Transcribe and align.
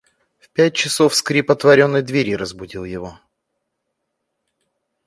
В 0.39 0.49
пять 0.49 0.73
часов 0.73 1.13
скрип 1.13 1.51
отворенной 1.51 2.01
двери 2.01 2.33
разбудил 2.33 2.83
его. 2.83 3.19